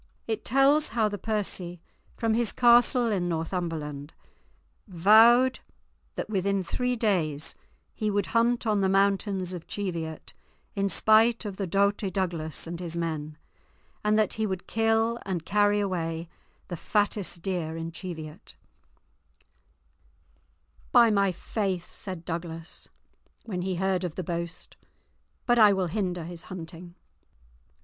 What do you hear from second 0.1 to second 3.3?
It tells how the Percy, from his castle in